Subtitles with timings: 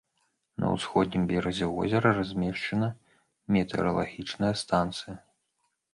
[0.61, 2.89] На ўсходнім беразе возера размешчана
[3.57, 5.15] метэаралагічная станцыя.